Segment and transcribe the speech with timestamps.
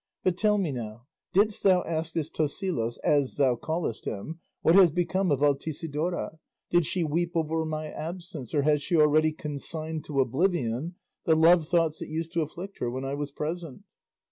[0.23, 4.89] But tell me now, didst thou ask this Tosilos, as thou callest him, what has
[4.89, 6.39] become of Altisidora,
[6.71, 10.95] did she weep over my absence, or has she already consigned to oblivion
[11.25, 13.83] the love thoughts that used to afflict her when I was present?"